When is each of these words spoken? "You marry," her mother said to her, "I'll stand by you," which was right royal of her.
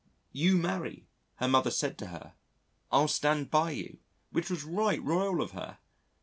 "You 0.31 0.57
marry," 0.57 1.05
her 1.35 1.47
mother 1.47 1.69
said 1.69 1.99
to 1.99 2.07
her, 2.07 2.33
"I'll 2.91 3.07
stand 3.07 3.51
by 3.51 3.69
you," 3.69 3.99
which 4.31 4.49
was 4.49 4.63
right 4.63 4.99
royal 4.99 5.43
of 5.43 5.51
her. 5.51 5.77